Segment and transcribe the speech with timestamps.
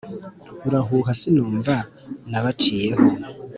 [0.67, 1.75] urahuha sinumva
[2.29, 3.03] nabaciyeho